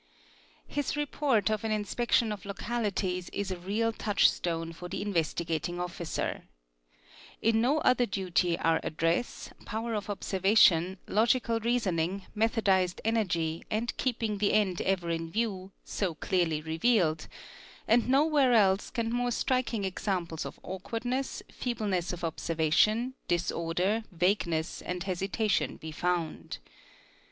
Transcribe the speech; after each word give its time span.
&,' 0.25 0.45
His 0.77 0.95
report? 0.97 1.51
of 1.51 1.63
an 1.63 1.69
inspection 1.69 2.31
of 2.31 2.43
localities 2.43 3.29
is 3.31 3.51
a 3.51 3.55
real 3.59 3.91
touchstone 3.93 4.73
for 4.73 4.89
the 4.89 4.99
Investigating 4.99 5.79
Officer. 5.79 6.45
In 7.39 7.61
no 7.61 7.77
other 7.81 8.07
duty 8.07 8.57
are 8.57 8.79
address, 8.81 9.51
power 9.63 9.93
of 9.93 10.07
observa 10.07 10.57
tion, 10.57 10.97
logical 11.07 11.59
reasoning, 11.59 12.25
methodised 12.35 12.99
energy, 13.05 13.63
and 13.69 13.95
keeping 13.97 14.39
the 14.39 14.53
end 14.53 14.81
ever 14.81 15.11
in 15.11 15.31
_view, 15.31 15.69
so 15.83 16.15
clearly 16.15 16.61
revealed; 16.63 17.27
and 17.87 18.09
nowhere 18.09 18.53
else 18.53 18.89
can 18.89 19.13
more 19.13 19.29
striking 19.29 19.83
examples 19.85 20.45
of 20.47 20.59
awkwardness, 20.63 21.43
feebleness 21.51 22.11
of 22.11 22.23
observation, 22.23 23.13
disorder, 23.27 24.01
vagueness, 24.11 24.81
and 24.81 25.03
hesi 25.03 25.29
tation 25.29 25.79
be 25.79 25.91
found. 25.91 26.57